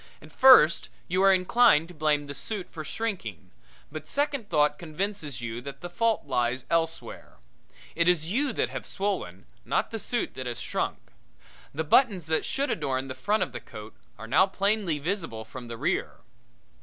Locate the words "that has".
10.33-10.59